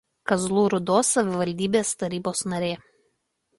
[0.29, 2.75] Kazlų Rūdos savivaldybės tarybos narė.